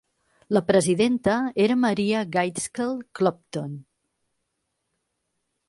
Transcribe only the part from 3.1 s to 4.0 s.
Clopton.